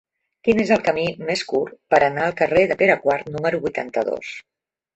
Quin 0.45 0.61
és 0.61 0.71
el 0.75 0.79
camí 0.87 1.03
més 1.27 1.43
curt 1.51 1.75
per 1.95 2.01
anar 2.07 2.25
al 2.29 2.35
carrer 2.41 2.65
de 2.73 2.81
Pere 2.81 2.99
IV 3.05 3.31
número 3.37 3.63
vuitanta-dos? 3.69 4.37